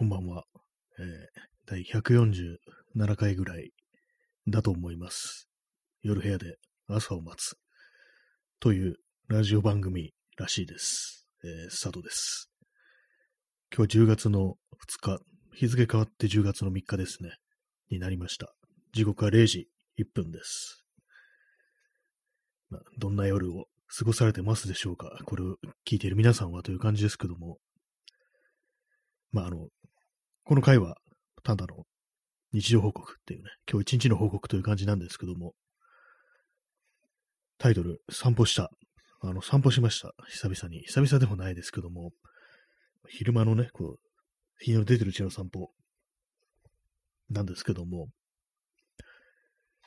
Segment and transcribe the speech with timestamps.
[0.00, 0.44] こんばんは。
[0.98, 1.06] えー、
[1.66, 3.70] 第147回ぐらい
[4.48, 5.46] だと思います。
[6.00, 6.56] 夜部屋で
[6.88, 7.54] 朝を待つ
[8.60, 8.94] という
[9.28, 11.26] ラジオ番組らしいです。
[11.44, 12.50] えー、スタートです。
[13.76, 14.54] 今日10月の
[15.04, 15.22] 2日、
[15.52, 17.36] 日付変わって10月の3日ですね、
[17.90, 18.54] になりました。
[18.94, 20.82] 時刻は0時1分です。
[22.70, 23.66] まあ、どんな夜を
[23.98, 27.58] 過ごされてますでしょうかこれを聞いている皆さんはという感じですけども、
[29.30, 29.68] まあ、あの、
[30.50, 30.96] この回は、
[31.44, 31.84] ただの
[32.52, 35.52] 日常報告っていうね、今日一日の報告という感じなんですけども、
[37.56, 38.68] タイトル、散歩した。
[39.22, 40.10] あの、散歩しました。
[40.28, 40.80] 久々に。
[40.86, 42.10] 久々でもないですけども、
[43.08, 43.96] 昼間のね、こう、
[44.58, 45.70] 日の出てるうちの散歩
[47.28, 48.08] なんですけども、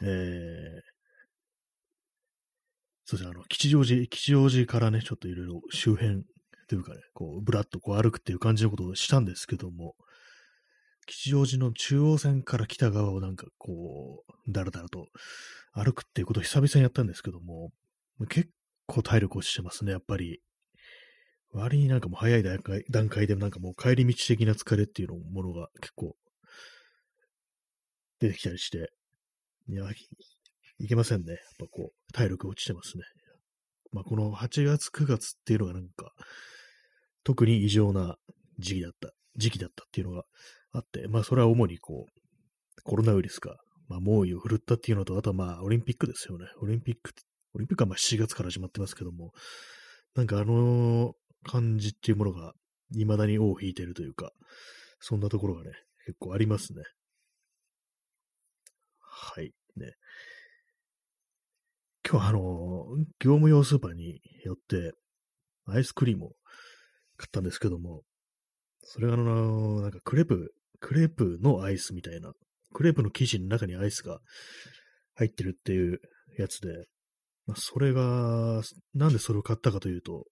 [0.01, 0.07] えー、
[3.03, 6.23] そうですね、あの、吉祥寺、吉祥寺からね、ちょっといろいろ周辺
[6.69, 9.95] というかね、こう、ぶらっとこう歩くっていう感じのことをしたんですけども、
[11.05, 15.07] 吉祥寺の中央線から北側をなんかこう、だらだらと
[15.73, 17.71] 歩くっていうことを久々にやったんですけども、
[18.29, 18.49] 結
[18.85, 20.41] 構体力落ちてますね、やっぱり。
[21.51, 26.15] 割になんかもう早い段階段階でなんかもう帰り道的な疲れっていうのものが結構
[28.19, 28.91] 出てきたりして、
[29.69, 29.85] いや、
[30.79, 31.33] いけませんね。
[31.33, 33.03] やっぱこう、体力落ちてますね。
[33.91, 36.11] まあこの8月9月っていうのがなんか、
[37.23, 38.15] 特に異常な
[38.57, 40.23] 時期だった、時期だったっていうのが
[40.73, 43.55] あって、まあそれは主にこう、コロナウイルスが、
[43.87, 46.45] まあ猛威を振るったっていうのと、あとはまあオリンピックですよね。
[46.61, 47.11] オリンピック、
[47.53, 49.31] オリンピックはまあ7月から始まってますけども、
[50.15, 51.13] なんかあの
[51.43, 52.53] 感じっていうものが
[52.91, 54.31] 未だに尾を引いてるというか、
[54.99, 55.71] そんなところがね、
[56.05, 56.83] 結構ありますね。
[58.99, 59.51] はい。
[59.77, 59.93] ね。
[62.07, 62.85] 今日あの、
[63.19, 64.91] 業務用スーパーによって、
[65.65, 66.29] アイスクリームを
[67.17, 68.01] 買ったんですけども、
[68.81, 72.33] それがあの、なんかクレープ、クレープのアイスみたいな、
[72.73, 74.19] クレープの生地の中にアイスが
[75.15, 76.01] 入ってるっていう
[76.37, 76.87] やつで、
[77.47, 78.61] まあ、それが、
[78.93, 80.25] なんでそれを買ったかというと、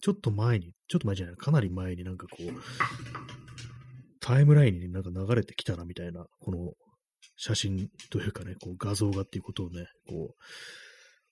[0.00, 2.42] ちょっと前に、ちょっと前じゃない、かなり前になんかこう、
[4.20, 6.72] タイムラインになんか流れてきたなみたいな、この
[7.36, 10.34] 写真というかね、こう画像がっていうことをね、こ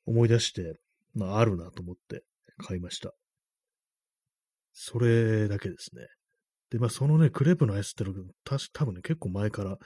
[0.06, 0.74] う、思い出して、
[1.14, 2.22] まああるなと思って
[2.58, 3.12] 買いました。
[4.74, 6.02] それだけですね。
[6.70, 9.76] で、まあそのね、クレープのアイスってのが、た多分ね、結構前から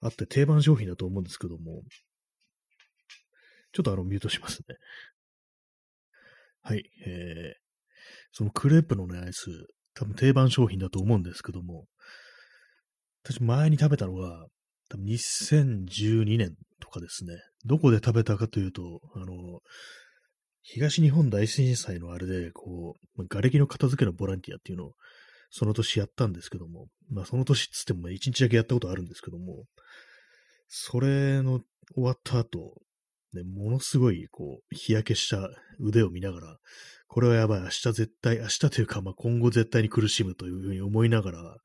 [0.00, 1.82] あって定番商品だと思うんですけども、
[3.72, 4.76] ちょっとあの、ミュートしますね。
[6.62, 7.62] はい、えー、
[8.32, 9.50] そのクレープのね、アイス、
[9.94, 11.86] 多分定番商品だと思うんですけども、
[13.24, 14.46] 私前に食べたのが、
[14.88, 17.34] 多分2012年とかですね。
[17.64, 19.60] どこで食べたかというと、あの、
[20.62, 24.94] 東日本大震災のあれで、こう、瓦礫の片付けのボランティアっていうのを、
[25.54, 29.66] その年やったんですけども、まあその年っつっても一日だけやったことあるんですけども、
[30.66, 31.60] それの
[31.94, 32.80] 終わった後、
[33.34, 36.56] ね、ものすごい、こう、日焼けした腕を見ながら、
[37.06, 41.56] これはやばい、明日絶対、明日というか、まあ今後絶対に苦しむというふうに思いながら、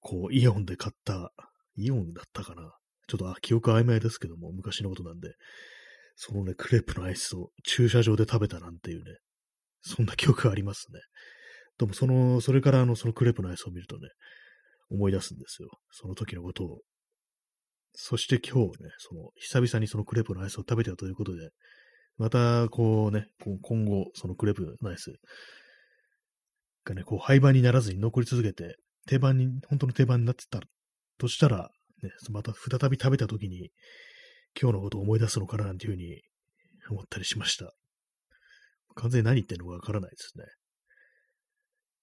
[0.00, 1.32] こう、イオンで買った、
[1.76, 2.72] イオンだったかな
[3.06, 5.34] ちょっと、あ、記憶曖昧ですけども、昔のことなんで、
[6.14, 9.18] そのね、クレープのアイスを駐車場で食べたなんていうね、
[9.82, 11.00] そんな記憶ありますね。
[11.78, 14.08] でも、その、それからあの、そのクレープのアイスを見るとね、
[14.90, 15.68] 思い出すんですよ。
[15.90, 16.80] その時のことを。
[17.92, 21.50] そして今日ね、その、久々にそのクレープのアイスを食べたということで、
[22.18, 23.26] また、こうね、
[23.62, 25.12] 今後、そのクレープのアイス
[26.84, 28.76] がね、こう、廃盤にならずに残り続けて、
[29.06, 30.60] 定番に、本当の定番になってた
[31.18, 31.70] としたら、
[32.02, 33.70] ね、また再び食べたときに、
[34.60, 36.22] 今日のことを思い出すのかななんていうふうに
[36.90, 37.72] 思ったりしました。
[38.94, 40.44] 完全に何言ってんのかわからないですね。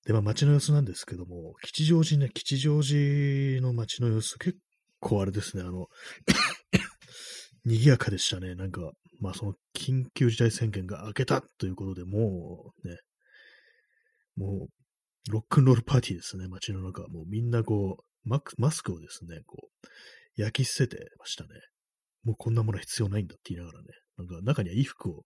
[0.05, 4.57] で、まあ街の様子なんですけども、吉祥寺ね、吉祥寺の街の様子結
[4.99, 5.87] 構あれですね、あの、
[7.65, 8.55] 賑やかでしたね。
[8.55, 12.97] なんか、まあその緊急事態宣言が明けたということで、もうね、
[14.35, 17.07] もうロックンロールパーティーですね、街の中。
[17.07, 19.87] もうみんなこう、ママスクをですね、こう、
[20.35, 21.49] 焼き捨ててましたね。
[22.23, 23.87] もうこんなもの必要ないんだって言いながらね。
[24.17, 25.23] なんか中には衣服を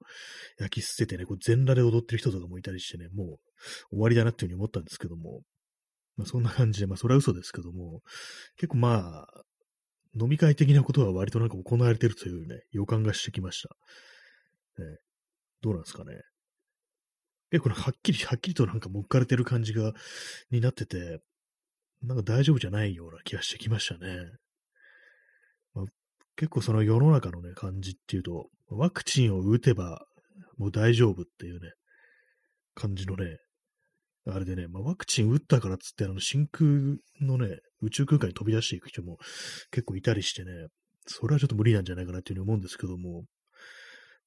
[0.59, 3.37] 焼き捨ててね、こう全裸で踊ってる人とかもいたりしてね、もう
[3.91, 5.41] 終わりだなっていうふうに思ったんですけども。
[6.17, 8.01] まあそんな感じで、まあそれは嘘ですけども、
[8.57, 9.43] 結構まあ、
[10.19, 13.69] 飲み会的なことは割となんか行われてるというね、予感がしてきました。
[14.83, 14.97] ね、
[15.61, 16.21] どうなんですかね。
[17.51, 19.93] 結構はっきり、はっきりとなんか向かれてる感じが、
[20.49, 21.19] になってて、
[22.01, 24.17] なんか大丈夫じゃないような気がしてきましたね。
[26.37, 30.05] 結構その世の中のね、感じっていうと、ワクチンを打てば
[30.57, 31.71] もう大丈夫っていうね、
[32.75, 33.37] 感じのね、
[34.29, 39.17] あれでね、まあ、ワクチン打ったからっつって、あの、真空のね、宇宙空間に飛び出していく人も
[39.71, 40.51] 結構いたりしてね、
[41.05, 43.23] それはちょっと無理なんじゃないかなっていうふうに思うんですけども、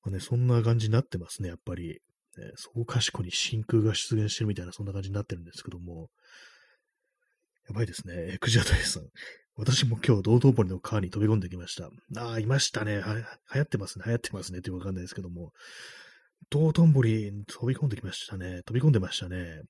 [0.03, 2.01] まあね、そんな感じになってますね、やっぱり。
[2.39, 6.09] ね、そう賢に真空が出現してるみたいな、そんな感じになってるんですけども、
[7.69, 8.35] やばいですね。
[8.35, 9.03] エクジャトイさん。
[9.56, 11.91] 私も今日、道頓堀の川に飛び込んできました。
[12.17, 13.00] ああ、いましたね。
[13.00, 13.23] は、流
[13.55, 14.05] 行ってますね。
[14.06, 14.58] 流行ってますね。
[14.58, 15.52] ってわかんないですけども。
[16.49, 18.62] 道頓堀に飛び込んできましたね。
[18.64, 19.62] 飛び込んでましたね。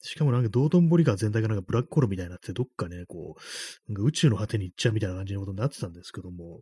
[0.00, 3.36] しかもなんか道頓堀川全体がなんかブラックホールみたいになって、どっかね、こ
[3.88, 6.60] う、なんか宇宙の果てに行っちゃうみたいな感じのことになってたんですけども、やっ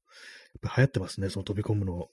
[0.70, 2.06] ぱ流行ってますね、その飛び込むの。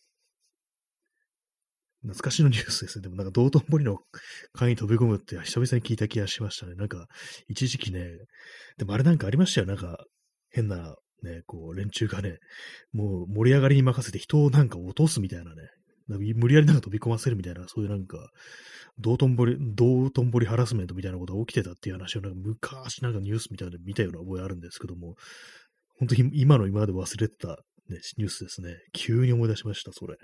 [2.01, 3.03] 懐かしのニュースですね。
[3.03, 3.99] でもなんか道頓堀の
[4.53, 6.73] 川に飛び込むって久々に聞いた気がしましたね。
[6.75, 7.07] なんか、
[7.47, 8.07] 一時期ね、
[8.77, 9.67] でもあれなんかありましたよ。
[9.67, 10.03] なんか、
[10.51, 12.37] 変な、ね、こう、連中がね、
[12.93, 15.69] もう盛り上がりに任せて人をなんか落とすみたいなね、
[16.07, 18.29] 無理やりなんか飛び込ませるみたいな、そういうなんか、
[18.97, 25.15] 道頓堀、道頓堀ハラスメントみたいなことが起きてたっていう話をなんか昔なんかニュースみたいなの見たような覚えあるんですけども、
[25.99, 27.49] 本当に今の今まで忘れてた、
[27.89, 28.77] ね、ニュースですね。
[28.93, 30.15] 急に思い出しました、それ。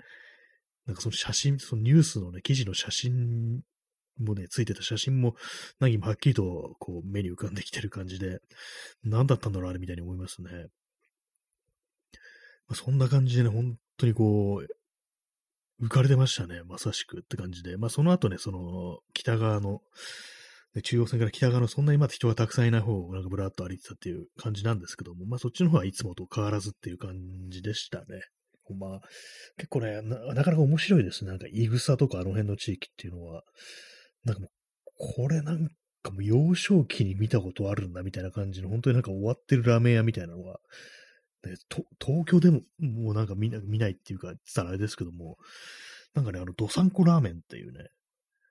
[0.86, 3.60] なんかその写真、そのニュースのね、記事の写真
[4.18, 5.34] もね、ついてた写真も
[5.80, 8.40] 何もはっきりとこう目に浮かんできてる感じで、
[9.04, 10.50] 何だったんだろうあれみたいに思いますね。
[12.68, 14.62] まあ、そんな感じでね、本当にこ
[15.80, 17.76] う、浮かれてましたね、まさしくって感じで。
[17.76, 19.82] まあその後ね、その北側の、
[20.82, 27.14] 中央線から北側のそんなにまだ人がたくさんいない方をなんかブラーっと歩いてたっていう感じなんですけども、まあそっちの方はいつもと変わらずっていう感
[27.48, 28.04] じでしたね。
[28.74, 29.00] まあ、
[29.56, 31.30] 結構ねな、なかなか面白いですね。
[31.30, 33.44] なんか、いぐさとかあの辺の地域っていうのは、
[34.26, 34.50] なんかもう、
[34.98, 35.68] これなん
[36.02, 40.58] かもう幼少期に見たことあるんだみたいな感じの、本当になんか終わってるラーメン屋みたいなのが、
[41.44, 41.54] ね、
[42.04, 45.36] 東京でももうなんか見な見ないっていうか、言ったらあれですけども、
[46.14, 47.88] なんかね、あの、どさんこラーメンっていうね、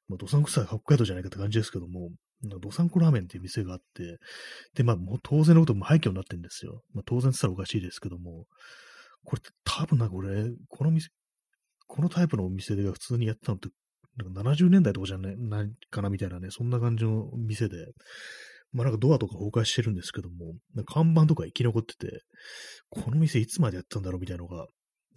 [0.07, 2.11] まあ、どさんこさ北海道じゃないかって感じですけども、
[2.43, 4.19] どさんこラーメンっていう店があって、
[4.75, 6.83] で、まあ、もう当然のことも廃墟になってるんですよ。
[6.93, 8.45] まあ、当然って言ったらおかしいですけども、
[9.23, 11.09] これ多分なんか俺、この店、
[11.87, 13.69] このタイプのお店で普通にやってたのって、
[14.17, 15.35] なんか70年代とかじゃない
[15.89, 17.75] かなみたいなね、そんな感じの店で、
[18.71, 20.53] まあなんかドアとか崩壊してるんですけども、
[20.85, 22.21] 看板とか生き残ってて、
[22.89, 24.67] この店いつまでやったんだろうみたいなのが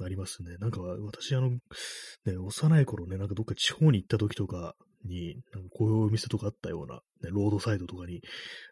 [0.04, 0.56] ありますね。
[0.58, 1.58] なんか私あの、ね、
[2.38, 4.74] 幼い頃ね、なんかどっか地方に行った時とか
[5.04, 7.00] に、なんかこういうお店とかあったような、ね、
[7.30, 8.20] ロードサイドとかに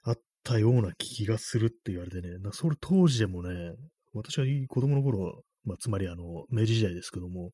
[0.04, 3.72] あったような気がするって言われてね、なそれ当時でもね、
[4.12, 7.50] 私は子供の頃、まあ、つまりあの、明治時代ですけども、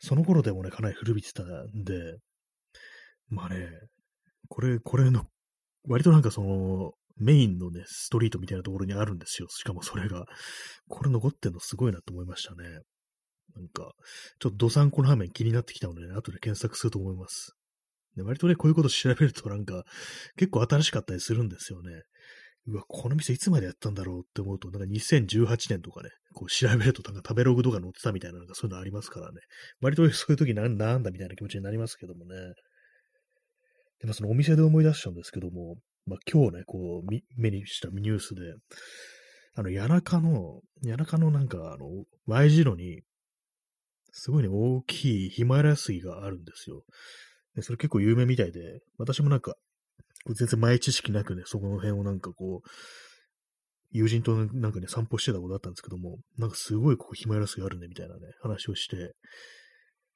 [0.00, 2.18] その頃でもね、かなり古びてたんで、
[3.28, 3.68] まあね、
[4.48, 5.24] これ、これの、
[5.88, 9.48] 割となんかその、メインのね、ストリートみたいなところにあるんですよ。
[9.48, 10.26] しかもそれが、
[10.88, 12.64] これ残ってんのすごいなと思いましたね。
[13.56, 13.92] なんか、
[14.38, 17.54] ちょっとドサンコラーメン気になってきたので、ね、後で検索すると思います。
[18.16, 19.84] で割とね、こういうこと調べるとなんか、
[20.36, 22.02] 結構新しかったりするんですよね。
[22.70, 29.40] うわ、この店いつまでやったんだろうって思うと、なんか2018年とかね、こう調べるとなんか食べログとか載ってたみたいな、なんかそういうのありますからね。
[29.80, 32.34] 割とそういう時なんなんだみたいな気持ちになりますけどもね。
[34.00, 35.76] でもそのお店で思い出したんですけども、
[36.06, 38.42] まあ今日ね、こう、目にしたニュースで、
[39.54, 43.00] あの、谷中の、谷中のなんか、あの、Y 字路に、
[44.12, 46.84] すごいね、大きいヒマラヤ杉があるんですよ。
[47.54, 49.54] でそれ結構有名みたいで、私もなんか、
[50.26, 52.68] 全然前知識なくね、そこの辺をなんかこう、
[53.90, 59.14] 友人となんかね、散歩してたことあったんですけども、なんかすごいここヒマラスがあるね、みたいなね、話をして、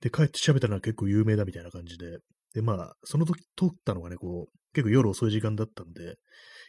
[0.01, 2.19] で、帰って調べたら結構有名だみたいな感じで、
[2.55, 6.17] で、まあ、その時撮ったのがね、こう、結構夜遅い時間だったんで、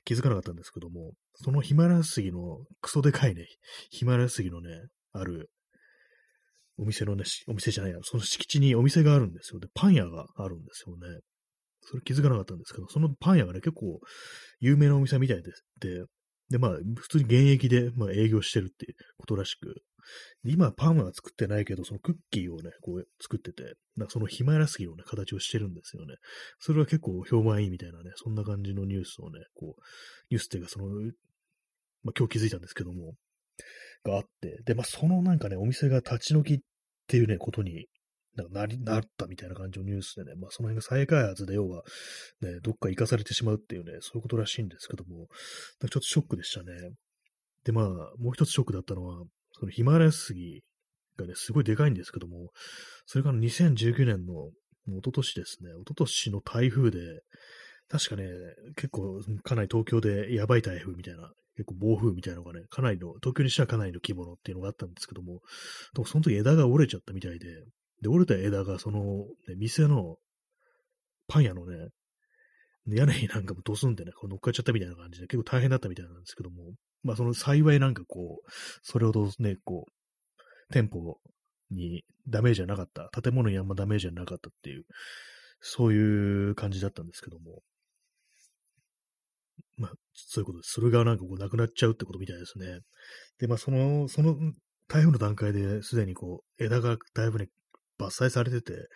[0.06, 3.46] 気づかなかったんですけども、そのヒマラヤ杉のクソでかいね、
[3.90, 4.70] ヒマラヤ杉のね、
[5.12, 5.50] ある、
[6.78, 9.60] お店のね、お店じゃないや、その敷地にお店があるんですよ。
[9.60, 11.20] で、パン屋があるんですよね。
[11.86, 14.00] それ気づかなかったんですけど、そのパン屋がね、結構
[14.60, 15.66] 有名なお店みたいです。
[15.80, 16.06] で、
[16.50, 19.82] で、まあ、普通に現役で、まあ、営業してるっていうことらしく、
[20.44, 26.16] 今、パンは作ってないけど、そのクッキーをね、こう作ってて、なんかそのヒマヤラスギのね、形をしてるんですよね。
[26.60, 29.82] それは結構評判いいみたいなね、そんな感じのニュースをね、こう、
[30.30, 30.88] ニュースっていうか、その、
[32.04, 33.14] まあ、今日気づいたんですけども、
[34.04, 36.60] があって、で、まあ、そのなんかね、お店が立ち退きっ
[37.08, 37.88] ていうね、ことに
[38.36, 41.84] なんかなり、なったみたいな感じのニュースでね、まあその辺が再開発で要は、
[42.42, 45.30] ね、どっか行かされてしまうっていうね、そういうことらしいんですけども、なんか
[45.82, 46.74] ちょっとショックでしたね。
[47.64, 47.86] で、まあ、
[48.18, 49.24] もう一つショックだったのは、
[49.54, 50.64] そのヒマラヤ杉
[51.18, 52.50] がね、すごいでかいんですけども、
[53.06, 54.50] それから2019年の、
[54.88, 57.00] 一昨年ですね、一昨年の台風で、
[57.88, 58.28] 確かね、
[58.76, 65.42] 結構、かなり東京でやばい台風みたいな、結構暴風みたいなのがね、かなりの、東京にしてはかなりの規模のっていうのがあったんですけども、
[65.94, 67.48] でもその時枝が折れちゃったみたいで、
[68.02, 69.02] で、折れた枝がその、
[69.48, 70.18] ね、店の
[71.28, 71.90] パン屋のね、
[72.88, 81.18] 屋根になんかもドスンってね、こう乗っかっちゃったみたいな感じで結構大変だったみたいなんですけども、まあその幸いなんかこう、それほどね、こう、店舗
[81.72, 84.86] にダメージはなかった、建物にあんまダメージはなかったっていう、
[85.62, 87.62] そういう感じだったんですけども、
[89.78, 90.74] まあ、そういうことです。
[90.74, 92.80] それがなんかこうなくなっちゃうってことみたいですね。
[93.40, 94.36] で、まあその、その
[94.88, 97.48] 台風の段階ですでにこう、枝がだいぶね、
[98.08, 98.88] 伐採されてて、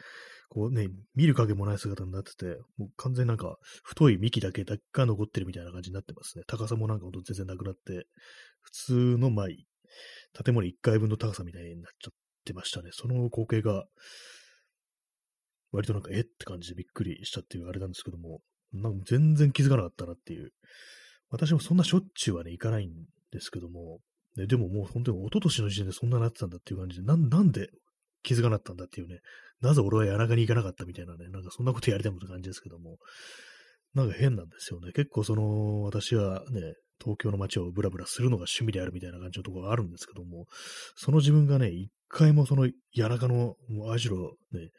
[0.49, 6.43] こうね、見る影もない姿になってて、もう完全になんか太い幹だけだけが残ってるみたいな感じになってますね。
[6.47, 8.07] 高さもなんかほんと全然なくなって、
[8.61, 9.47] 普通のまあ、
[10.43, 12.13] 建物1階分の高さみたいになっちゃっ
[12.45, 12.89] てましたね。
[12.93, 13.85] その光景が、
[15.71, 18.39] 割となんかえって感じでびっくりしたっていうあれなんですけども、
[18.73, 20.51] なんか全然気づかなかったなっていう。
[21.29, 22.91] 私もそんなしょっちゅうはね、行かないん
[23.31, 23.99] ですけども、
[24.37, 27.69] ね、でももう本当に一昨年の時点でそんななってたんだっていう感じで、ななんで
[28.23, 29.19] 気づかなかったんだっていうね、
[29.61, 32.97] なぜ俺は谷中に行かなかったみたいなね、なんかそんなことやりたいもって感じですけども、
[33.93, 34.91] なんか変なんですよね。
[34.91, 40.45] 結構その、私はね、東京の街をブラブラするのが趣味であるみたいな感じのところがあるんですけども、
[40.95, 44.69] その自分がね、一回もその谷中の、もうあしろね、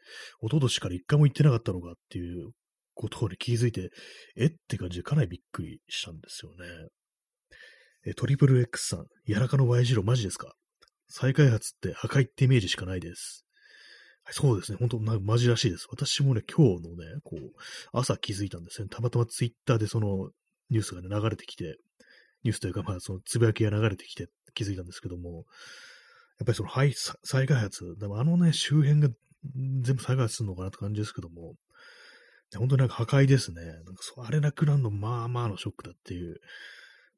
[0.41, 2.51] 一昨年から一回も行ってなかったのかっていう
[2.93, 3.89] ことに気づいて、
[4.37, 6.87] えって感じでかなりびっくりしたんですよね。
[8.05, 10.53] え、トリプル X さん、谷中の Y 字路マジですか？
[11.09, 13.45] 再開発って破壊ってイメージしかないです。
[14.31, 14.77] そうですね。
[14.79, 15.87] 本当なんかマジらしいです。
[15.89, 17.39] 私もね、今日のね、こう、
[17.91, 18.87] 朝気づいたんですね。
[18.89, 20.29] たまたまツイッターでその
[20.69, 21.77] ニュースがね、流れてきて、
[22.43, 25.45] ニュースというか、まあ、そのつぶやきが流れてきて気づいたんですけども、
[26.39, 29.09] やっぱりそのはい再開発、でもあのね、周辺が
[29.81, 31.55] 全部再開発するのかなって感じですけども、
[32.55, 33.61] 本当になんか破壊ですね。
[33.63, 36.39] なんかそあれなくなるの、まあまあのショックだっていう。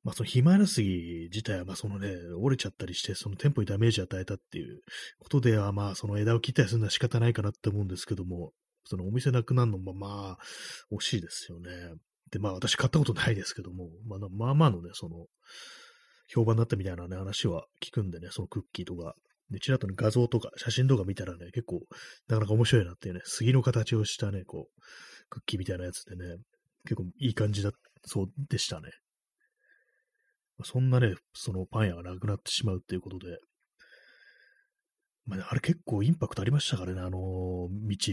[0.03, 4.81] まあそのヒマラスギ自体はまあそのね、折れちゃったりして、その店舗にダメージ与えたっていう
[5.19, 8.51] ことではまあその枝を切ったりするのは仕方ないかなって思うんですけども、
[8.85, 11.69] そのお店なくなるのもまあ惜しいですよね。
[12.31, 15.27] でまあ私買ったことないですけども、まあまあまあのね、その
[16.27, 19.15] 評判になったみたいなね話は聞くんでね、そのクッキーとか。
[19.51, 21.81] で、ちらっとね、画像とか写真とか見たらね、結構
[22.29, 24.81] なかなか面白いなっていうね、杉の形をしたね、こう、
[25.29, 26.37] クッキーみたいなやつでね、
[26.85, 27.71] 結構いい感じだ、
[28.05, 28.91] そうでしたね。
[30.63, 33.37] そんなね、そのパン屋がなくなってしまうっていうことで、
[35.25, 37.69] まあ、あれ結構インパクトありましたからね、あの道、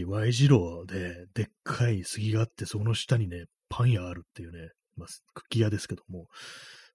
[0.07, 6.27] Y 字路ででっかい杉があって、その下にね、パン屋あるっていうね、まあ、クッキー屋ですけども、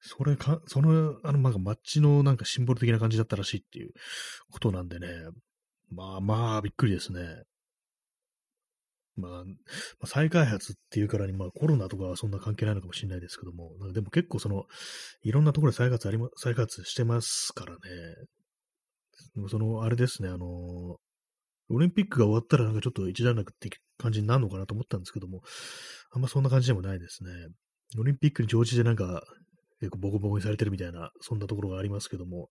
[0.00, 3.90] それか、その、あの、なんか街のなんかシンボル的な感じだったらしいっていう
[4.50, 5.08] ことなんでね、
[5.90, 7.20] まあまあ、びっくりですね。
[9.16, 9.44] ま
[10.02, 14.64] あ、再開発っていうからに、まあコロナとかはそんな関係ないのかもしれないですけども、でも結構その、
[15.22, 17.78] いろんなところで再開発ありま、再開発してますからね。
[19.48, 20.46] その、あれですね、あの、
[21.70, 25.42] オリンピックが終わったらなんかちょっと一段落って感じになるのかなと思ったんですけども、
[26.12, 27.30] あんまそんな感じでもないですね。
[27.98, 29.22] オリンピックに常時でなんか
[29.80, 32.48] 結構ボコボコにされてるみたいな、そんなところがありますけども、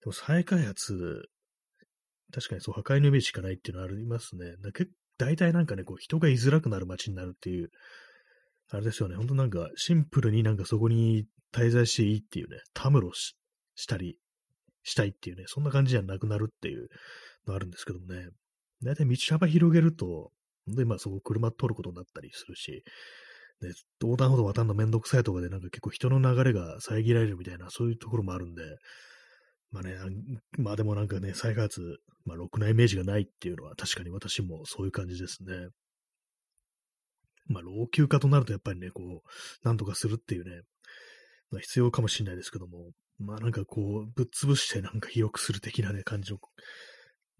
[0.00, 1.28] でも再開発、
[2.32, 4.54] 確かにそう、破壊のイメージしかないっていうのはありますね。
[4.72, 4.90] 結
[5.20, 7.68] 大体なんかね、こう人が居づらくなる街になるっていう、
[8.70, 13.36] あれですよね、ほんとなんかシンプルになんかそこに滞在していいっていうね、たむろし
[13.74, 14.16] したり
[14.82, 16.88] したいっていうね、そんな感じじゃなくなるっていう
[17.46, 18.28] のあるんですけどもね、
[18.82, 20.30] 大体道幅広げると、
[20.66, 22.82] で、まあそこ車通ることになったりするし、
[23.60, 28.62] ね、横断歩道渡るのめんどくさいとかでなんか結構人の流れが遮られるみたいな、そういうところもあるんで、
[29.70, 29.96] まあね、
[30.58, 35.68] まあでもなんかね、再開発、まあ、ろくなイメージがないっていうのは確かに私もそういう感じですね。
[37.46, 40.62] まあ、老朽化となるとやっぱりね、こう、なんとかするっていうね、
[41.50, 46.32] まあ、必要かもしれないですけども、まあなんかこう、ぶっ潰してなんか広くする的なね、感じ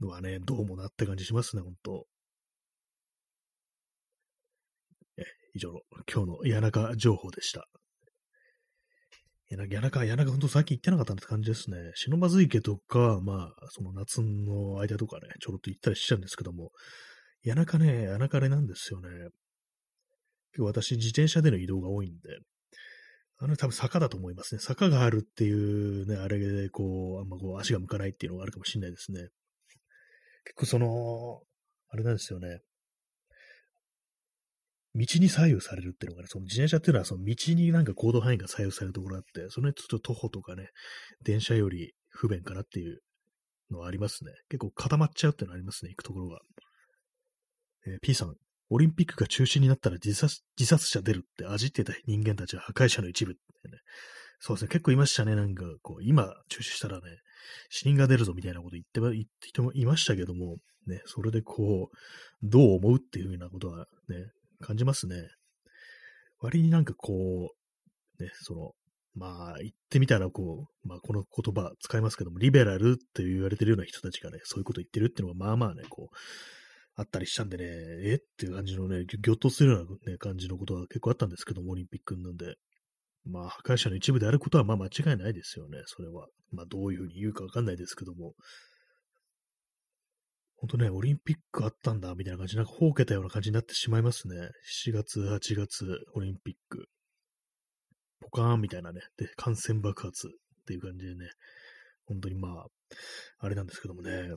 [0.00, 2.06] のはね、どうもなって感じしますね、ほんと。
[5.16, 5.22] え、
[5.54, 5.80] 以上の
[6.12, 7.66] 今日の谷中情報でした。
[9.50, 11.76] いや、なんか谷中、谷中、ほんと最近行ってなかったって感じですね。
[11.96, 16.70] 忍ばず池とか、まあ、その夏の間とかね、ちょろっと行ったりしちゃうんですけども、
[17.44, 19.08] 谷中ね、谷中あれなんですよね。
[20.52, 22.38] 結構私、自転車での移動が多いんで、
[23.38, 24.60] あの多分坂だと思いますね。
[24.60, 29.30] 坂があるっていうね、あれでこう、あんまこう足が向かないっていうのがあるかもしれないですね。
[30.44, 31.42] 結構その、
[31.88, 32.60] あれなんですよね。
[34.94, 40.68] 道に左右されるっていうのがね、その自転車っていうのはその道になんか行動範囲が左右されるところがあって、そのちょっと徒歩とかね、
[41.24, 43.00] 電車より不便かなっていう
[43.70, 44.32] のはありますね。
[44.48, 46.40] 結構固まっちゃうっていうのありますね、行くところが。
[47.86, 48.34] えー、P さん、
[48.68, 53.78] オリンピックが中止になったら自殺自殺者出るって味ってた人間たちは破壊者の一部ってね。
[54.40, 57.02] そうですね、結構いましたね、なんかこう、今中止したらね、
[57.68, 60.56] 死人が出るぞみたいなこと言って言って人もいましたけども、
[60.86, 61.96] ね、それでこう、
[62.42, 64.16] どう思うっていうふうなことはね、
[64.60, 65.28] 感じますね。
[66.40, 67.50] 割になんかこ
[68.18, 68.72] う、ね、その、
[69.14, 76.16] まあ、言ってみたら、こう、まあ、この言葉使いますけども、リベラルって言われてるような人たちがね、そういうこと言ってるっていうのが、まあまあね、こう、
[76.94, 77.64] あったりしたんでね、
[78.04, 82.56] えっていう感じのね、ぎょっとするような、ね、感じのことは結構あったんですけども、オリンピックなんで。
[83.26, 86.28] まあ、破壊者の一部であることは、まあ間違いないですよね、それは。
[86.52, 88.34] まあ、どういうふうに言うかわかんないですけども。
[90.60, 94.36] ほんとね、オリンピックあったんだ、みたいな感じ、なんか、ほうけたような感じになってしまいますね。
[94.84, 96.86] 7月、8月、オリンピック。
[98.20, 101.30] ポカーンみたいなね、で、感染爆発っていう感じでね、
[102.04, 102.66] 本当にまあ、
[103.38, 104.34] あれなんですけどもね、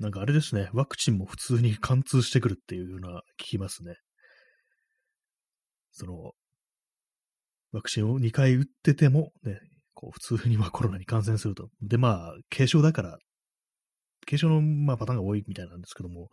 [0.00, 3.94] なんかあれですね、ワクチンも普通に貫通してくるっていうような聞きますね。
[5.92, 6.32] その、
[7.70, 9.60] ワクチンを2回打ってても、ね、
[9.94, 11.68] こう普通にはコロナに感染すると。
[11.82, 13.18] で、まあ、軽症だから、
[14.26, 16.28] 軽症の、まあ、パターンが多いみたいなんですけども、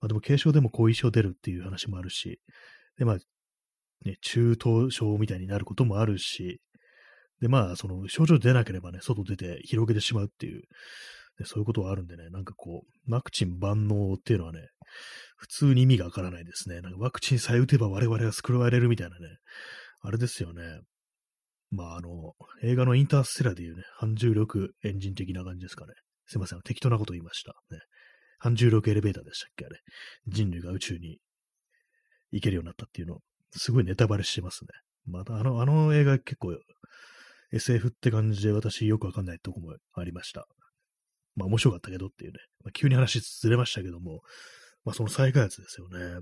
[0.00, 2.40] まあ、でも軽症でも後遺症出るっていう話もあるし、
[2.98, 3.16] で、まあ、
[4.04, 6.60] ね、中等症みたいになることもあるし、
[7.40, 10.62] で、まあ、その症状出なければね、外出て広げてしまうっていう、
[11.38, 14.60] ね、そういうことはあるんでね、なんかこう、ワクチン万能っていうのはね、
[15.36, 16.80] 普通に意味がわからないですね。
[16.82, 19.26] なんかワクチンさえ打てば我々は救われるみたいなね、
[20.02, 20.62] あれですよね。
[21.70, 25.94] まあ、あの、映画のインターステラでいうね、反重力エンジン的な感じですかね。
[26.30, 27.54] すいません、適当なこと言いました。
[27.74, 27.80] ね。
[28.38, 29.80] 反重力エレベーターでしたっけあれ。
[30.28, 31.18] 人類が宇宙に
[32.30, 33.18] 行けるようになったっていうの
[33.50, 34.68] すごいネタバレしてますね。
[35.06, 36.56] またあの、あの映画結構
[37.52, 40.46] SF って感じで私よくわかんないとこもありました。
[41.34, 42.38] まあ面白かったけどっていうね。
[42.62, 44.20] まあ、急に話ずれましたけども、
[44.84, 46.20] まあその再開発ですよね。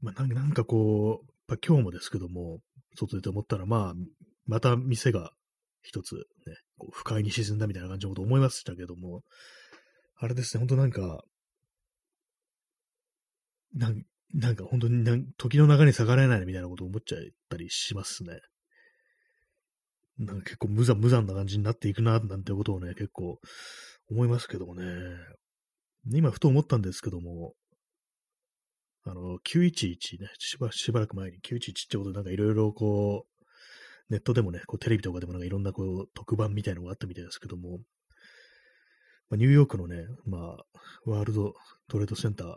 [0.00, 2.58] まあなんかこう、まあ、今日もですけども、
[2.96, 3.94] 外出て思ったら、まあ、
[4.46, 5.30] また店が
[5.82, 6.22] 一つね、
[6.80, 9.22] こう不快に沈んだみたいな感じのこと思いましたけども、
[10.16, 11.22] あれですね、ほんとなんか、
[13.74, 18.40] なんなんか本当になん時の流れに逆らえないみたいなことを思っちゃったりしますね。
[20.18, 23.40] なんか結構無残無残な感じになっていくな、なんてことをね、結構
[24.10, 24.84] 思いますけどもね。
[26.12, 27.54] 今ふと思ったんですけども、
[29.04, 33.29] あの、911ね、しばしばらく前に911ってことでなんかいろいろこう、
[34.10, 37.78] ネットでもね、こうテレビとかでもなんかいろんなこう特番みたいのがあったみたいですけども、
[39.30, 40.64] まあ、ニューヨークのね、まあ、
[41.06, 41.54] ワールド
[41.88, 42.48] トレードセンター。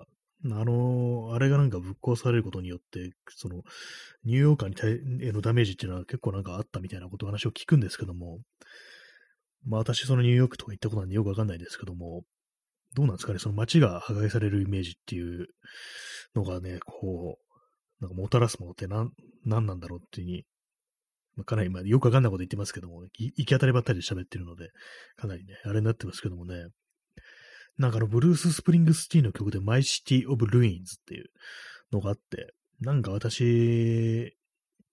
[0.46, 3.62] あの、あれがなんかぶっ壊されることによって、その、
[4.26, 8.40] ニューヨーカーに対へのダメージっていうのは結構なんかあったみたいなことを話を聞くんですけども、
[9.66, 12.24] まあ私そのニューヨークとか行ったことなんでよくわかんないですけども、
[12.94, 15.48] どうなんですかね、その街が破壊されるイメージっていう
[16.36, 19.12] のがね、こう、なんかもたらすものって何、
[19.46, 20.46] 何なんだろうっていうに、
[21.36, 24.70] まあ、かなり、まあ、よくわかんないこと言ってますけども、行き当たりばったりで喋ってるので、
[25.16, 26.68] かなりね、あれになってますけどもね、
[27.78, 31.26] なんかあの、ブルース・スプリングスティーンの曲で、 My City of Ruins っていう
[31.92, 34.36] のがあって、なんか私、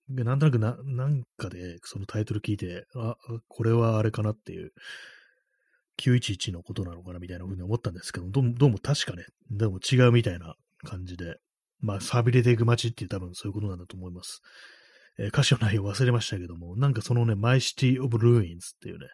[0.08, 3.16] なんとなくな、なんかでそのタイトル聞いて、あ、
[3.48, 4.72] これはあれかなっていう、
[6.00, 11.36] 911のことなのかなみたいなふうに思ったんですけど、どどうも確かね、でも違うみたいな感じで、
[11.80, 14.40] まあ、寂れていく街っていう多分そういうことなんだと思います。
[15.18, 19.06] えー、歌詞の内容忘れましたけども、なんかそのね、 My City of Ruins っていうね、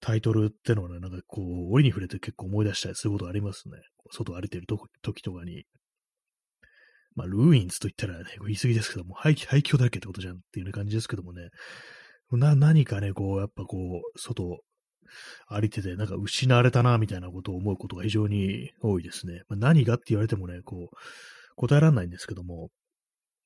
[0.00, 3.78] タイトルってのはね、なんかこう、折に触れて結構思い出したりすることありますね。
[4.10, 4.66] 外歩いてる
[5.02, 5.64] 時とかに。
[7.14, 11.48] まあ、ルーインズと言ったらね、言い過ぎですけども、廃廃墟だらけってことじゃんっていう感じですけどもね、
[12.32, 14.60] な、何かね、こう、やっぱこう、外
[15.46, 19.42] 歩いてて、なんか失われたな、みたいなことを思うことが非常に多いですね。
[19.48, 20.96] まあ、何がって言われてもね、こう、
[21.56, 22.70] 答えられないんですけども、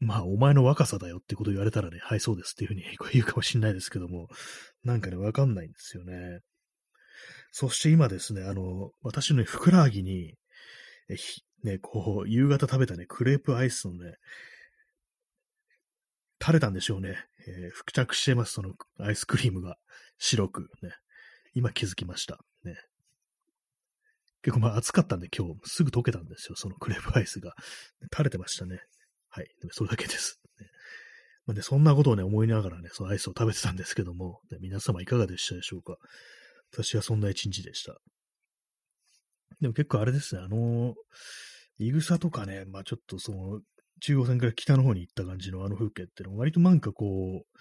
[0.01, 4.29] まあ、お前の若さだよってこと言われたらね、はい、そうですっていうふうに 言うかもしれないですけども、
[4.85, 6.41] なんかね、わかんないんですよね。
[7.51, 10.37] そして今ですね、あの、私の、ね、ふくらはぎに、
[11.09, 11.17] え
[11.65, 14.15] ね、こう、夕方食べたね、クレープアイスのね、
[16.41, 17.17] 垂れたんでしょうね。
[17.49, 19.77] えー、付着してます、そのアイスクリームが。
[20.19, 20.91] 白くね。
[21.55, 22.39] 今気づきました。
[22.65, 22.77] ね。
[24.43, 26.57] 結構まあ暑かったんで今日すぐ溶けたんですよ。
[26.57, 27.55] そのクレープアイスが。
[28.13, 28.81] 垂れてましたね。
[29.31, 29.49] はい。
[29.71, 30.41] それだけです。
[31.47, 35.97] まあね、そんなことをね、思いながらね、そのアイスを食べてたんですけども、ね、皆様いかがでしたでしょうか。
[36.73, 37.97] 私はそんな一日でした。
[39.61, 40.95] でも結構あれですね、あの、
[41.79, 43.61] いぐさとかね、まあちょっとその、
[44.01, 47.59] 中央線から北の方に行った感じのあの風景っていうのは割となんかこう、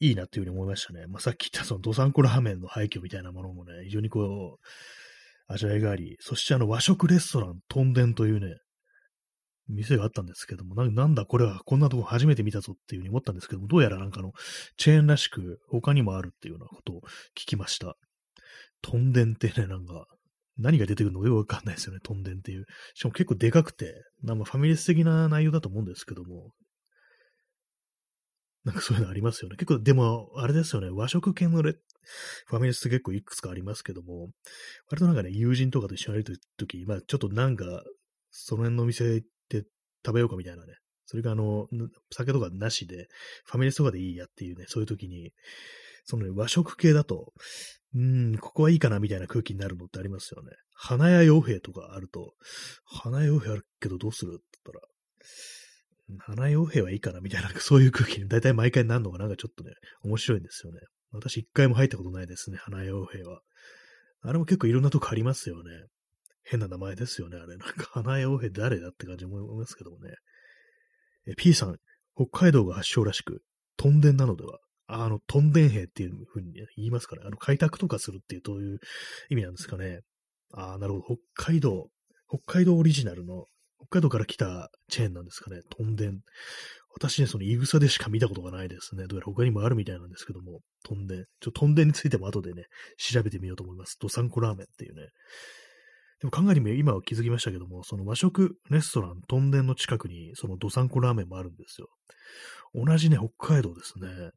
[0.00, 1.06] いいなっていうふうに思いましたね。
[1.06, 4.66] まあさっき言ったそのドサンコラーメンの廃墟みたいなものもね、非常にこう、
[5.46, 8.56] 味わいがあり、そしてあの和食レストラン、トンデンというね、
[9.70, 14.32] 店があったんですけども、なんだこれはこんなとこ初めて見たぞっていうふうに思ったんですけども、どうやらなんかの
[14.76, 17.00] チェーンらしく他にもあるっていうようなことを
[17.36, 17.96] 聞きました。
[18.82, 20.06] トンデンってね、なんか、
[20.58, 22.64] 何が出てくるのかよくわかんないですよね、トンデンっていう。
[22.94, 26.50] しかも結構でかくて、なんかファミレス的な内容だと思うんですけども、
[28.64, 29.56] なんかそういうのありますよね。
[29.56, 31.72] 結構、でも、あれですよね、和食系のレ
[32.46, 34.30] ファミレスって結構いくつかありますけども、
[34.90, 37.82] 割となんかね、友人とかと一緒にいるとき、まあちょっとなんか、
[38.30, 39.22] その辺の店
[39.58, 39.68] って
[40.04, 40.74] 食べようかみたいなね、
[41.06, 41.66] それがあの、
[42.12, 43.08] 酒とかなしで、
[43.44, 45.32] ファミレスとかでいいやっていうね、そういう時に、
[46.04, 47.32] その、ね、和食系だと、
[47.94, 50.50] うん、ここはいいかなみたいな空気になるのってありますよね。
[50.72, 52.34] 花屋傭兵とかあると、
[52.84, 59.72] 花屋傭兵あるけどどうするって言ったら、花傭兵はいいかなみたいな、そういう空気に大体毎回なるのがなんかちょっとね、
[60.04, 60.78] 面白いんですよね。
[61.12, 63.40] 私一回も入ったことないですね、花傭兵は。
[64.22, 65.70] あれも結構いろんなとこありますよね。
[66.42, 67.56] 変な名前ですよね、あれ。
[67.56, 70.14] なんか花傭兵誰だって感じも思いますけどもね。
[71.26, 71.76] え、P さん、
[72.16, 73.42] 北海道が発祥らしく、
[73.76, 74.58] トンデンなのでは？
[74.86, 77.22] あの、トンデン兵っていうふうに、言いますかね。
[77.24, 78.78] あの、開拓とかするっていう、どういう
[79.28, 80.00] 意味なんですかね。
[80.52, 81.16] ああ、なるほど。
[81.34, 81.88] 北海道、
[82.28, 83.44] 北海道オリジナルの
[83.78, 86.20] 北海道から来たチェーンなんですかね、トンデン。
[86.92, 89.06] 私ね、そのイグサでしか見たことがないですね。
[89.06, 91.24] どうやら他にもあるみたいなんですけども、トンデン。
[91.40, 92.64] ちょ、トンデンについても後でね、
[92.98, 93.96] 調べてみようと思います。
[94.00, 95.08] ドサンコラーメンっていうね。
[96.20, 101.88] でも考えてみ今は気づきましたけども、その和食レストラン、トンデンの近くに、そのドサンコラーメンもあるんですよ。
[102.74, 104.30] 同じね、北海道ですね。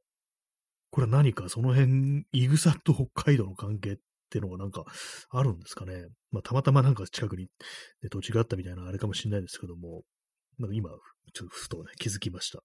[0.91, 3.96] これは何かその辺、イグサと北海道の関係っ
[4.34, 4.84] っていうのがなんか
[5.30, 6.08] あるんですかね。
[6.32, 7.43] まあ、たまたまなんか近くに、
[8.02, 10.02] ね、土地があったみたいなあれかもしれないですけども、
[10.58, 12.63] なんか今、ちょっとふとね、気づきました。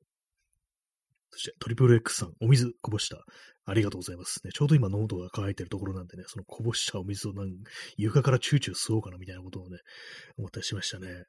[1.31, 3.25] そして、トリプル X さん、お水こぼした。
[3.65, 4.41] ありがとうございます。
[4.45, 7.53] ね、ちょうど今、喉が渇いてるところなんでね、そのこぼしたお水をなん
[7.97, 9.79] 床からチューチュー吸おうかなみたいなことをね、
[10.39, 11.25] 思ったりしましたね。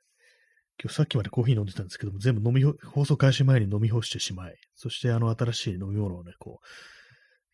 [0.82, 6.66] 今日さっきまでコーヒー飲んでたんですけども、全部飲み、放送開始前に飲み干してしまい、そしてあの新しい飲み物をね、こう、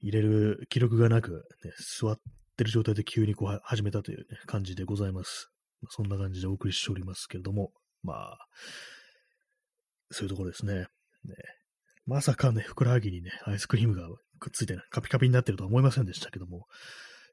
[0.02, 2.20] 入れる記録がなく、ね、座っ
[2.58, 5.50] てる状態で急にこう始めたという、ね、感じでございます。
[5.90, 7.72] そんな感じでお送りしておりますけれども、
[8.04, 8.38] まあ、
[10.12, 10.74] そういうところですね。
[10.76, 10.86] ね
[12.06, 14.08] まさかね、ふくらはぎにね、アイスクリームが
[14.39, 16.68] くっついて、ね、カピカピになってるとは思いませんでしたけども、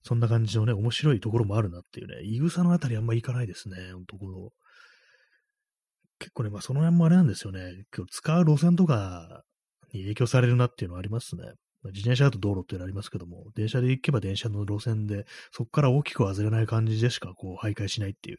[0.02, 4.50] そんな感じのね、面白いところもあるなっていうね、いぐさのあたりあんま行かないですね、ほんとこの、
[6.18, 9.42] 結構ね、まあその辺もあれなんですよね、今日使う路線とか
[9.92, 11.42] に影響されるなっていうのはありますね。
[11.84, 18.38] 自転車だと道路っていうのありますけども、電車で行けば電車の路線で、そこから大きく外れない感じでしかこう徘徊しないっていう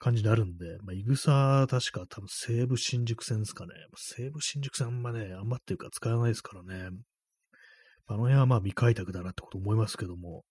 [0.00, 3.72] 感じになるんで、まあ、いぐさ、確か多分西武新宿線ですかね。
[3.96, 6.90] 西武新宿線あんまね、あんまっていうか使わないですからね。
[8.06, 10.44] あの辺はまあ未開拓だなってこと思いますけども、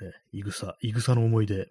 [0.00, 1.68] ね、いぐさ、いぐさの思い出。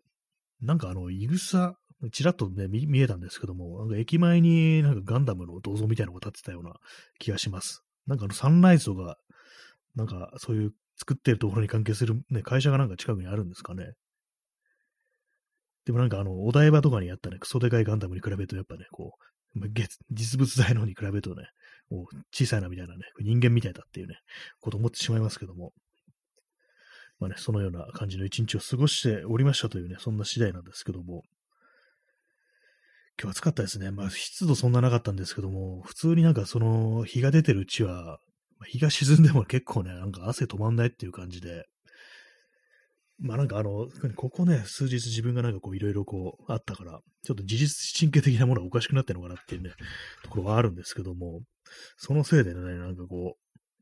[0.61, 1.75] なんかあの、いぐさ、
[2.11, 6.73] ちらっとね見、見えたんですけども、なんか駅前になんかガンダムの銅像みたいなのが立ってたような
[7.19, 7.84] 気がします。
[8.07, 9.17] なんかあのサンライズが、
[9.95, 13.93] なんかそういう作ってるところに関係する、ね、会社がなんか近くにあるんですかね。
[15.85, 19.13] でもなんかあの、お台場とかにあったね、クソでかいガンダムに比べるとやっぱね、こ
[19.55, 19.69] う、
[20.11, 21.47] 実物大のに比べるとね、
[21.89, 24.15] もう小さいなみたいなね、人間みたいだっていうね、
[24.59, 25.71] こと思ってしまいますけども。
[27.19, 31.23] まあね、そのような感じの一日を過ごしておりましたというね、そんな次第なんですけども。
[33.21, 33.91] 今日暑かったですね。
[33.91, 38.19] まあ、湿度そんななかったんですけども、普通になんかその、日が出てるうちは、
[38.67, 41.65] 日が沈んでも結構ね、なんか汗止まんないっていう感じで、
[43.19, 49.71] まあなんかあの、ここね、数日自分がなんかこういろいろこうあったから、ちょっと自律神経的なものがおかしくなってるのかなっていうね、
[50.23, 51.41] ところはあるんですけども、
[51.97, 53.38] そのせいでね、なんかこ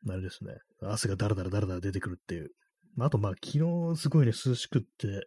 [0.05, 2.51] う、あれですね、汗がダラダラダラダラ出てくるっていう。
[2.95, 5.25] まあ、あとまあ昨日すごいね、涼しくって、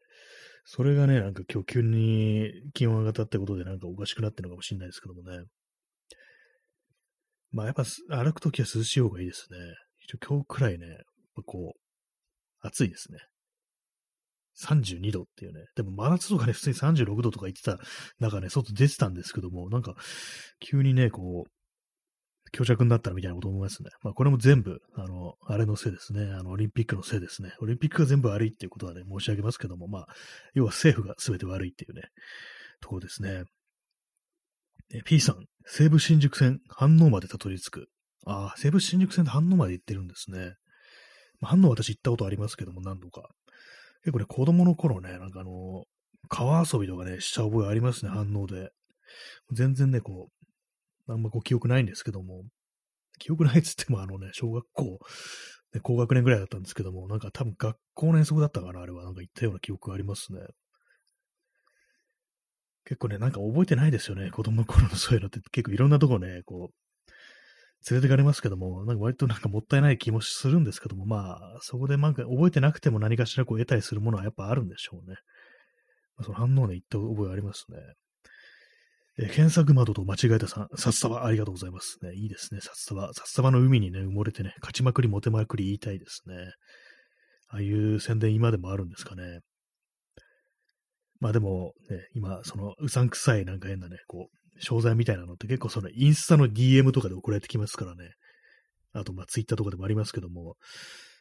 [0.69, 5.45] それがね、なんか今日急に気温上がったってことでなんかおかしくなってるのかもしれないですけどもね。
[7.53, 9.59] まあやっぱ歩くときは涼しい方がいいですね。
[10.27, 10.87] 今日くらいね、
[11.47, 13.19] こう、暑いですね。
[14.61, 15.67] 32度っていうね。
[15.77, 17.79] でも真夏とかね、普通に36度とか言ってた
[18.19, 19.95] 中ね、外出てたんですけども、なんか、
[20.59, 21.51] 急にね、こう、
[22.57, 23.91] 強弱になったらみたいなこと思いますね。
[24.03, 26.23] まあこれも全部、あの、あれのせいですね。
[26.23, 27.53] あの、オリンピックのせいですね。
[27.61, 30.07] オリンピックが全部悪いっていうことはね、申し上げますけども、まあ、
[30.55, 32.03] 要は政府が全て悪いっていうね、
[32.81, 33.45] ところですね。
[35.05, 37.89] P さん、西武新宿線、反応までたどり着く。
[38.25, 40.55] ああ、西武新宿線で反応まで行ってるんですね。
[41.41, 43.29] まあ、反応私行ったことありますけども、何度か。
[44.03, 45.85] 結構ね、子供の頃ね、なんかあの、
[46.29, 48.71] 川遊びとかね、した覚えありますね、反応で。
[49.53, 50.46] 全然ね、こう、
[51.09, 52.45] あんまこう記憶ないんですけども、
[53.19, 54.99] 記憶ないっつってもあのね、小学校、
[55.75, 59.05] ね、高学年ぐらいだったんですけども、なんか多分学校の遠足だったかな、あれは。
[59.05, 60.41] なんか行ったような記憶がありますね。
[62.85, 64.31] 結構ね、なんか覚えてないですよね。
[64.31, 66.75] 子供の頃のそういうのって結構いろんなとこね、こう、
[67.91, 75.17] 連れてかれますけども、なんか割となんかもったいない気もするんですけども、まあ、そこでなんか覚えてなくても何かしらこう得たりするものはやっぱあるんでしょうね。
[76.17, 77.79] ま、その反応で言った覚えありますね。
[79.19, 81.99] え検索窓と間違えたさん、札束ありがとうございます。
[82.03, 83.13] ね、いいですね、札束。
[83.15, 86.53] 札束の海にね、埋もれてね、勝ちまくり、モテまくり言いたいですね。
[87.49, 89.41] ああいう宣伝今でもあるんですかね。
[91.19, 98.11] まあでも、ね、今、そのうさんくさいなんか変なね、こう、商材みたいなのって結構そのインスタの DM とかで送られてきますからね。
[98.93, 100.57] あと、まあツイッターとかでもありますけども、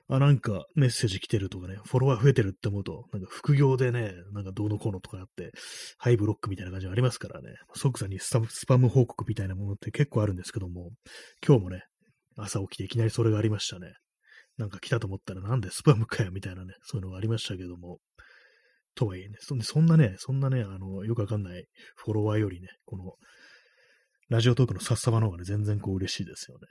[0.08, 5.52] あ、なんかメッセージ来てるとかね、フォロワー増えてるって思うと、なんか副業でね、なんかどうのこうのとかあって、
[5.98, 8.32] ハイブロックみたいな感じがありますからね、即座にス
[8.68, 10.92] パム報告みたいなものって結構あるんですけども、
[11.46, 11.84] 今日もね、
[12.38, 13.94] 朝起きていきなりそれがありましたね。
[14.58, 18.00] なんか来たと思ったらなんでスパムかよみたいなね、そういうのがありましたけども、
[18.94, 21.66] とはいえね、そんなね、そんなね、あの、よくわかんない
[21.96, 23.14] フォロワーよりね、この、
[24.30, 26.68] ラジオトークのさっさばの方がね、全然こう嬉しいですよね。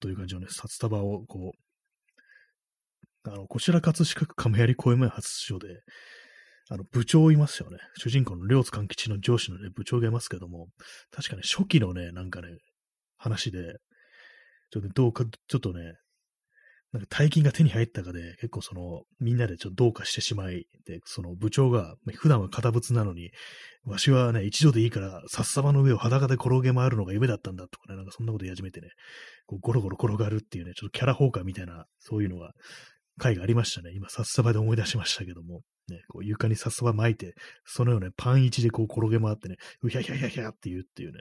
[0.00, 5.82] という感じのね、札束をこう、あの、こちら葛飾区亀有公園前発祥で、
[6.68, 7.78] あの、部長いますよね。
[7.96, 10.68] 主人公の両津勘吉の上司のね、部長がいますけども、
[11.10, 12.48] 確かね、初期のね、なんかね、
[13.18, 13.76] 話で、
[14.70, 15.94] ちょっとねどうか、ちょっとね、
[16.92, 23.30] なんか大金が手に入ったかで、結構その、みんなでちょっとどうかしてしまい、で、その部長が、普段は堅物なのに、
[23.84, 28.88] わしはね、一度でいいから、さっさまの上を裸で転げ回るのが夢だったんだとかね、なんかそんなこと言い始めてね、
[29.46, 32.52] こうゴロゴロ転がるっていうね、ちょっとキャラ崩壊みたいな、そういうのが、
[33.18, 33.92] 回がありましたね。
[33.94, 41.18] 今、さっさばで思い出しましたけども、ね、こう床にさっさば巻いて、そのようなパン一でこう転げ回ってね、うひゃひゃひゃひゃって言うっていうね、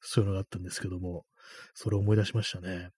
[0.00, 1.24] そういうのがあったんですけども、
[1.74, 2.90] それを思い出しましたね。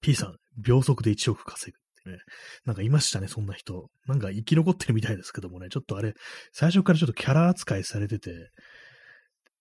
[0.00, 2.18] P さん、秒速で1億稼ぐってね。
[2.64, 3.90] なんかいましたね、そんな人。
[4.06, 6.14] なんか生き残ってるみたいですけどもね、ちょっとあれ、
[6.52, 8.50] 最初からちょっとキャラ扱いされてて、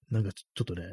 [0.10, 0.84] なんかちょっとね、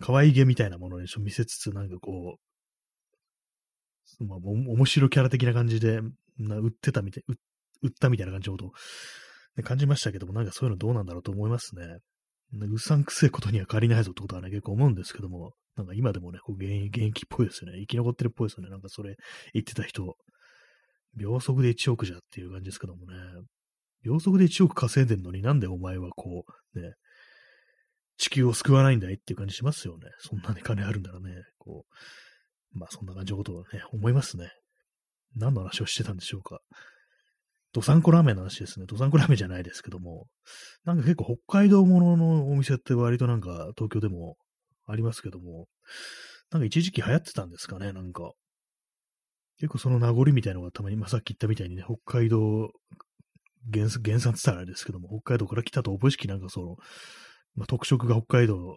[0.00, 6.00] 可愛げみたいなものにちょ見せつつ、なんかこう、まあ、面白キャラ的な感じで、
[6.38, 7.24] な売ってたみたい、
[7.82, 8.72] 売ったみたいな感じのことを、
[9.56, 11.98] ね、感じましたけども、なんかそういうのどうなんだろうと思いますね。
[12.52, 17.78] うさんくせえことには変わりないぞってことはね、結構思うんですけども、なんか今でもね、こう現役っぽいですよね。
[17.80, 18.70] 生き残ってるっぽいですよね。
[18.70, 19.16] なんかそれ
[19.54, 20.16] 言ってた人、
[21.16, 23.14] 秒速で1億じゃっていう感じですけどもね。
[24.02, 26.94] 秒速で1億稼いでんのになんでお前はこう、ね、
[28.16, 30.08] 地球を救わないんだいっていう感じしますよね。
[30.18, 31.84] そんなに金あるんだらね、こ
[32.74, 34.50] う、まあそんな感じのことをね、思いますね。
[35.36, 36.60] 何の話をしてたんでしょうか。
[37.72, 38.86] ドサンコラーメンの話ですね。
[38.86, 40.26] ドサンコラーメンじゃないですけども、
[40.84, 44.36] なんか結構北海道もののお店って割となんか東京でも
[44.86, 45.66] ありますけども、
[46.50, 48.32] なんか一時期流行ってたんですかね、なんか。
[49.58, 52.70] 結構その名残みたいなのがたまに、まあ、さっき言ったみたいにね、北海道、
[53.72, 56.76] 原原産って言ったらあれですけども、北海道から来たと覚え式なんかその、
[57.54, 58.74] まあ、特色が北海道っ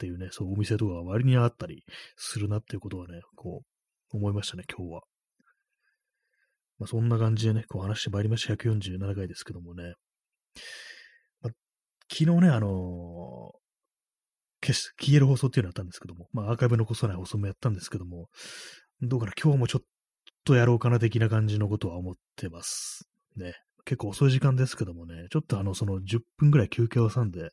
[0.00, 1.84] ていうね、そうお店とかが割にあったり
[2.16, 3.62] するなっていうことはね、こ
[4.12, 5.02] う、思いましたね、今日は。
[6.80, 8.54] まあ、そんな感じでね、こう話してまいりました。
[8.54, 9.94] 147回ですけどもね。
[11.42, 11.52] まあ、
[12.10, 13.52] 昨日ね、あの
[14.62, 18.28] 消す、消える放送っていうのやったんですけども、まあアーカイブ残さない放送もやったんですけども、
[19.02, 19.84] どうかな、今日もちょっ
[20.44, 23.08] とやろうかな的な感じのことは思ってます。
[23.36, 23.54] ね。
[23.84, 27.50] 結構遅い時間ですけどもね、ちょっとあの、その10分ぐらい休憩を挟んで、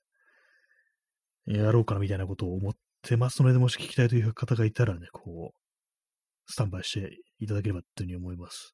[1.47, 8.73] やろうかなみたいなことを思ってますので、もし聞きたいという方がいたらね、こう、スタンバイしていただければというふうに思います。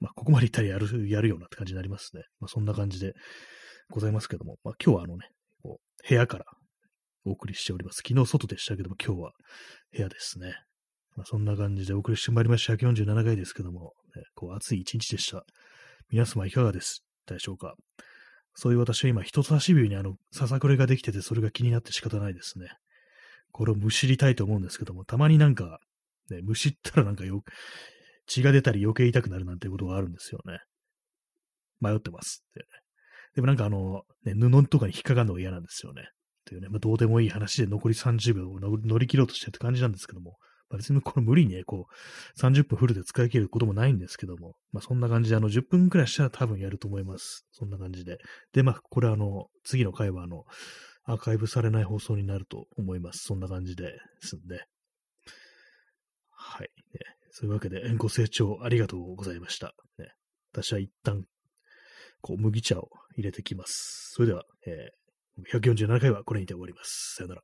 [0.00, 2.22] まあ、ここまでいったらやる、やるようなって感じになりますね。
[2.40, 3.14] まあ、そんな感じで
[3.90, 5.28] ございますけども、まあ、今日はあのね、
[5.62, 6.44] こう部屋から
[7.24, 8.02] お送りしております。
[8.06, 9.32] 昨日外でしたけども、今日は
[9.92, 10.54] 部屋ですね。
[11.16, 12.74] まあ、そんな感じでお送りしてまいりました。
[12.74, 15.44] 147回ですけども、ね、こう暑い一日でした。
[16.10, 17.74] 皆様いかがですでしょうか
[18.54, 22.68] そういう私は今、人差し指にあの、ささくれができてて、それが気になって仕方ないですね。
[23.52, 25.78] これをむしりたいと思うんですけども、たまになんか、
[26.30, 27.52] ね、むしったらなんかよく、
[28.28, 30.60] 血が出たり余計痛くなるなんてことがあるんですよね。
[31.80, 32.66] 迷ってますって、
[33.34, 36.08] でもなんかあの、ね、布とかに引っかかるのが嫌なんですよね。
[36.44, 40.36] というね、まあ、どうでもいい話で残り30秒を乗り切ろうとしてって感じなんですけども、
[40.70, 47.46] まあ、別にこれ無理にね、こう、30分フルで使い切ることもないんですけども、まあそんな感じで、あの、10分くらいしたら多分やると思います。
[47.52, 48.18] そんな感じで。
[48.52, 50.44] で、まあ、これあの、次の回はあの、
[51.04, 53.24] アーカイブされない放送になると思います。
[53.24, 54.64] そんな感じですんで。
[56.30, 56.70] はい。
[57.30, 59.74] そういうわけで、ご清聴ありがとうございました。
[59.98, 60.12] ね、
[60.52, 61.24] 私は一旦、
[62.20, 64.12] こう、麦茶を入れてきます。
[64.14, 64.98] それでは、えー
[65.52, 67.14] 147回はこれにて終わります。
[67.16, 67.42] さよなら。